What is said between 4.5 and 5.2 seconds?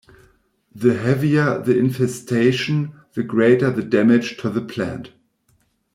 plant.